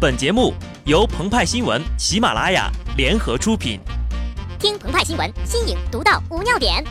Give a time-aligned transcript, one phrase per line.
[0.00, 0.54] 本节目
[0.86, 3.78] 由澎湃新闻、喜马拉雅联合出品。
[4.58, 6.82] 听澎湃新闻，新颖独到，无尿点。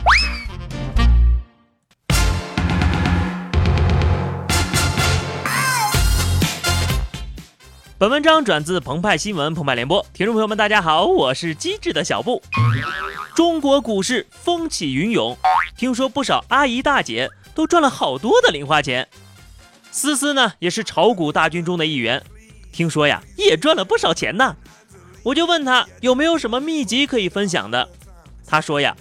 [7.98, 12.40] 本文章转自澎湃新闻《澎湃联播，听众朋友们，大家好，我是机智的小布。
[13.34, 15.36] 中国股市风起云涌，
[15.76, 19.08] 听说不少阿姨大姐都赚了好多的零花钱。
[19.90, 22.22] 思思呢，也是炒股大军中的一员，
[22.72, 24.56] 听说呀，也赚了不少钱呢。
[25.22, 27.88] 我就问他有没有什么秘籍可以分享的，
[28.46, 28.96] 他说呀，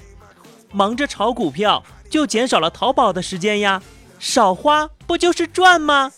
[0.72, 3.82] 忙着炒股票就减少了淘宝的时间呀，
[4.20, 6.12] 少花不就是赚吗？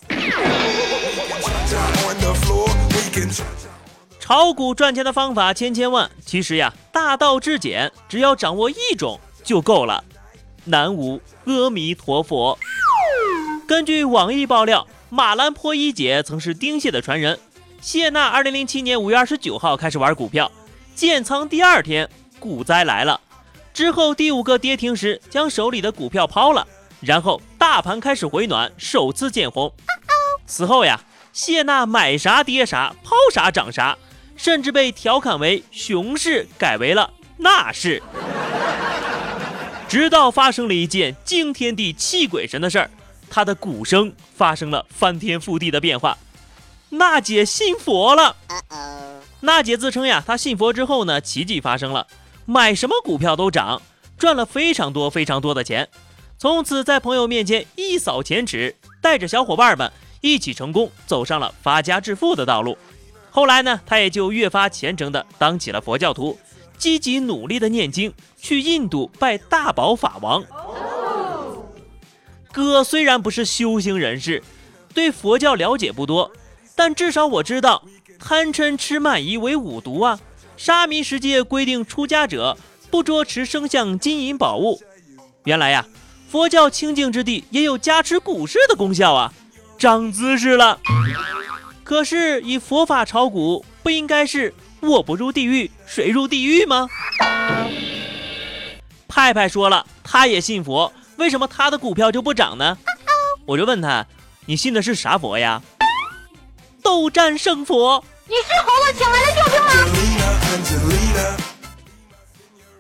[4.20, 10.04] 炒股赚钱的方法千千万，其实呀，大道至简，只要掌握一种就够了。
[10.64, 12.58] 南无阿弥陀佛。
[13.68, 17.38] 根据网易爆料，马兰坡一姐曾是丁蟹的传人。
[17.82, 20.50] 谢娜二零零七年五月二十九号开始玩股票，
[20.96, 22.10] 建仓第二天
[22.40, 23.20] 股灾来了，
[23.74, 26.66] 之后第五个跌停时将手里的股票抛了，
[27.02, 29.74] 然后大盘开始回暖，首次见红。
[30.48, 31.00] 此后呀。
[31.34, 33.98] 谢娜买啥跌啥，抛啥涨啥，
[34.36, 38.04] 甚至被调侃为熊市改为了那市。
[39.88, 42.92] 直到发生了一件惊天地泣鬼神的事儿，
[43.32, 46.16] 他的鼓声发生了翻天覆地的变化。
[46.90, 48.36] 娜姐信佛了。
[49.40, 52.06] 娜姐自称呀，她信佛之后呢，奇迹发生了，
[52.46, 53.82] 买什么股票都涨，
[54.18, 55.88] 赚了非常多非常多的钱，
[56.38, 59.92] 从此在朋友面前一扫前耻，带着小伙伴们。
[60.24, 62.78] 一起成功走上了发家致富的道路，
[63.32, 66.38] 后来呢，他也就越发虔诚的当起了佛教徒，
[66.78, 70.44] 积极努力的念经，去印度拜大宝法王。
[72.52, 74.44] 哥虽然不是修行人士，
[74.94, 76.32] 对佛教了解不多，
[76.76, 77.84] 但至少我知道
[78.20, 80.20] 贪嗔痴慢疑为五毒啊。
[80.58, 82.56] 沙弥十戒规定出家者
[82.92, 84.80] 不捉持生相金银宝物。
[85.46, 85.86] 原来呀，
[86.30, 89.34] 佛教清净之地也有加持股市的功效啊。
[89.80, 90.80] 长姿势了，
[91.84, 96.88] 可是以佛法炒股，不应该是我不入地狱谁入地狱吗？
[99.08, 102.76] 派派说了，他也信佛，为什么他的股票就不涨呢？
[103.46, 104.04] 我就问他，
[104.48, 105.62] 你信的是啥佛呀？
[106.82, 108.04] 斗战胜佛。
[108.26, 111.38] 你是猴子请来的救兵吗？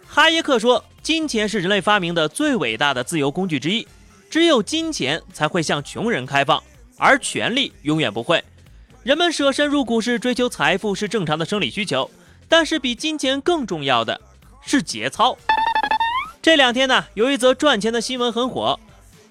[0.08, 3.88] 哈耶克说，金钱是人类发明的最伟大的自由工具之一，
[4.28, 6.62] 只有金钱才会向穷人开放。
[6.98, 8.44] 而权力永远不会。
[9.04, 12.10] 人们舍身入股市追求财富是正常的生理需求，
[12.50, 14.20] 但是比金钱更重要的
[14.66, 15.38] 是节操。
[16.42, 18.80] 这两天呢，有一则赚钱的新闻很火。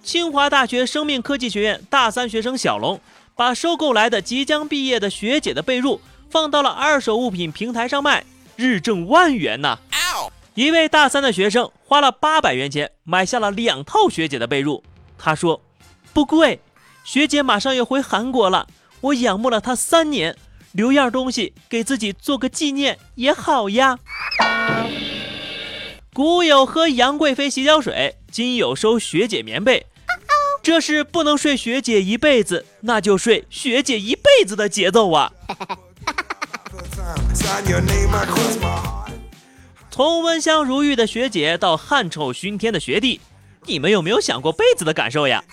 [0.00, 3.00] 清华大学生命科技学院大三学生小龙，
[3.34, 5.98] 把收购来的即将毕业的学姐的被褥
[6.30, 9.78] 放到了二手物品平台上卖，日挣万元呐！
[10.54, 14.80] 一位大三的学生花了八百元钱买下了两套学姐的被褥，
[15.18, 15.60] 他说
[16.12, 16.60] 不贵。
[17.02, 18.68] 学姐马上要回韩国了，
[19.00, 20.36] 我仰慕了她三年，
[20.72, 23.98] 留样东西给自己做个纪念也好呀。
[26.12, 29.86] 古有喝杨贵妃洗脚水，今有收学姐棉被，
[30.60, 35.32] 这是不能睡学姐一辈子，那就睡学姐一辈子的节奏啊！
[39.88, 43.20] 从温香如玉的学姐到汗臭熏天的学弟，
[43.66, 45.44] 你们有没有想过被子的感受呀？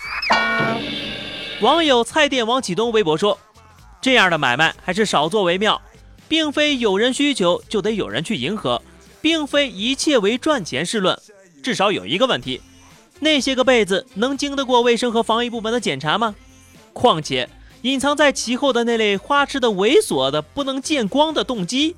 [1.60, 3.38] 网友菜店王启东微博说
[4.02, 5.80] ：“这样的买卖还是少做为妙，
[6.28, 8.82] 并非有人需求就得有人去迎合，
[9.28, 11.20] 并非一切为赚钱是论。
[11.62, 12.62] 至少有一个问题，
[13.20, 16.34] 那些个被子能经得过卫生和防疫部门的检查吗？
[16.94, 17.46] 况且
[17.82, 21.94] 隐藏在其后的那类花痴的猥琐的不能见光的动机。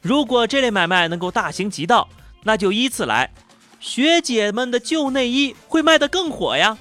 [0.00, 2.08] 如果这类买卖能够大行其道，
[2.44, 3.30] 那就依次来，
[3.78, 6.78] 学姐们的旧内衣会卖得更火呀。”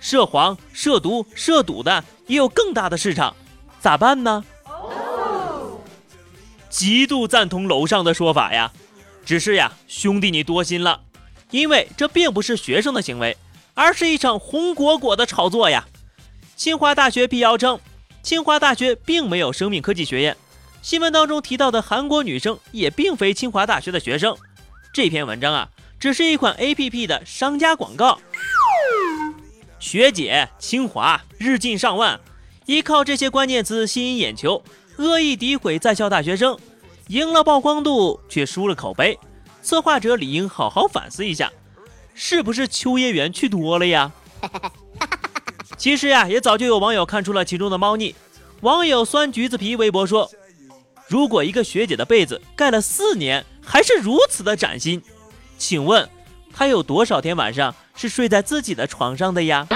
[0.00, 3.36] 涉黄、涉毒、涉赌的也有更大的市场，
[3.82, 4.42] 咋办呢？
[6.70, 8.72] 极度赞同楼上的说法呀，
[9.30, 11.02] 只是呀，兄弟你多心了，
[11.52, 13.36] 因为这并不是学生的行为，
[13.74, 15.86] 而是一场红果果的炒作呀。
[16.56, 17.78] 清华大学辟谣称，
[18.24, 20.36] 清华大学并没有生命科技学院，
[20.82, 24.36] 新闻当中提到的韩国女生也并非清华大学的学生。
[24.92, 25.68] 这篇文章啊，
[26.00, 28.18] 只是一款 APP 的商家广告。
[29.78, 32.18] 学姐，清华日进上万，
[32.66, 34.64] 依靠这些关键词吸引眼球，
[34.96, 36.58] 恶意诋毁在校大学生，
[37.10, 39.18] 赢了曝光度却输了口碑。
[39.62, 41.50] 策划者理应好好反思一下，
[42.14, 44.12] 是不是秋叶原去多了呀？
[45.76, 48.14] 其实呀，也早就有网友看出了其中的猫腻。
[48.60, 50.30] 网友酸橘子皮微博说
[51.08, 55.02] ：“如果一个学姐的被子盖了四年还是如此的崭新，
[55.58, 56.08] 请问
[56.54, 59.66] 她有多少天晚上是睡在自己的床上的呀？”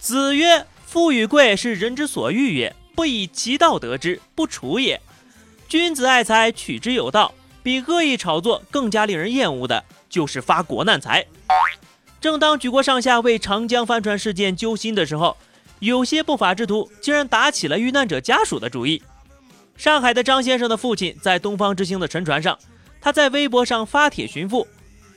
[0.00, 5.00] 子曰：“富与贵是人之所欲也，不以其道得之，不处也。
[5.66, 7.32] 君子爱财，取之有道。
[7.62, 11.24] 比恶意炒作更加令人厌恶的，就是发国难财。”
[12.20, 15.34] 正当举国上下为长江帆船事件揪心的时候，
[15.78, 19.02] 有些不法之徒竟然打起了遇难者家属的主意。
[19.78, 22.58] 上海的张先生的父亲在东方之星的沉船上，
[23.00, 24.68] 他在微博上发帖寻父。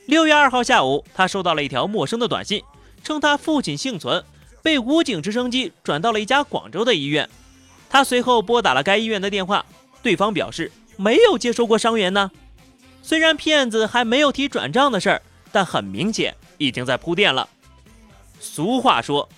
[0.06, 2.62] 六月二号下午，他收到了一条陌生的短信，
[3.04, 4.24] 称他父亲幸存，
[4.66, 7.30] 被武警直升机转到了一家广州的医院。
[7.88, 9.64] 他随后拨打了该医院的电话，
[10.02, 12.32] 对方表示没有接收过伤员呢。
[13.00, 15.22] 虽然骗子还没有提转账的事儿，
[15.52, 16.34] 但很明显。
[16.58, 17.48] 已经在铺垫了。
[18.40, 19.28] 俗话说，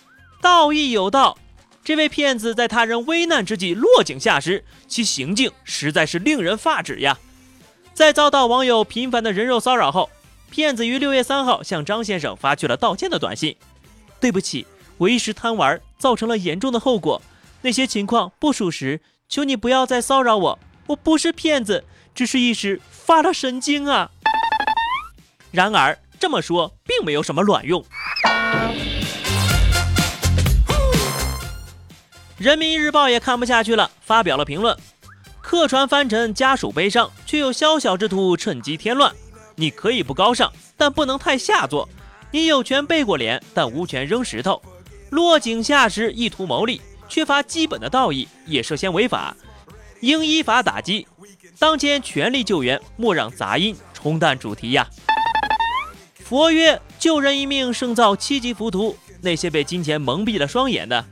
[0.41, 1.37] 道义有道。
[1.85, 7.19] 这位骗子在他人危难之际落井下石，其行径实在是令人发指呀！
[7.93, 10.09] 在遭到网友频繁的人肉骚扰后，
[10.51, 13.55] 骗子于六月三号向张先生发去了道歉的短信
[14.21, 14.67] ：“对不起，
[14.99, 17.23] 我一时贪玩，造成了严重的后果。
[17.63, 20.59] 那些情况不属实，求你不要再骚扰我。
[20.89, 21.85] 我不是骗子，
[22.15, 24.11] 只是一时发了神经啊。”
[25.51, 25.99] 然而。
[26.21, 27.85] 这么说并没有什么卵用。
[32.37, 34.77] 人民日报也看不下去了，发表了评论：
[35.41, 39.15] 客船翻沉，家属悲伤，却有宵小之徒趁机添乱。
[39.55, 41.89] 你可以不高尚，但不能太下作。
[42.33, 44.61] 你有权背过脸，但无权扔石头。
[45.11, 49.35] 落井下石，意图牟利，缺乏基本的道义，也涉嫌违法，
[50.01, 51.07] 应依法打击。
[51.59, 54.87] 当前全力救援，莫让杂音冲淡主题呀。
[56.23, 58.97] 佛曰：“救人一命胜造七级浮屠。
[59.21, 61.05] 那些被金钱蒙蔽了双眼的，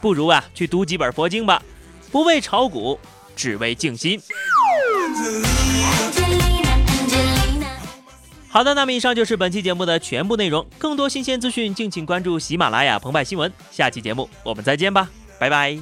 [0.00, 1.62] 不如啊去读几本佛经吧，
[2.10, 2.98] 不为炒股，
[3.36, 4.20] 只为静心。”
[8.54, 10.64] 好的，那么以上就是本期节目的全部内容。
[10.78, 13.52] 更多新鲜资讯，敬请关注喜马拉雅澎湃新闻。
[13.72, 15.08] 下期节目我们再见吧，
[15.40, 15.76] 拜拜。